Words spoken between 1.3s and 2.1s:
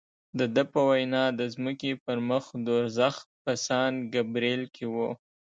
د ځمکې